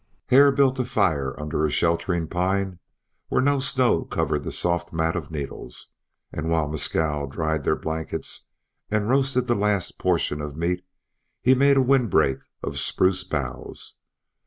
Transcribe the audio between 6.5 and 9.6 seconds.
Mescal dried the blankets and roasted the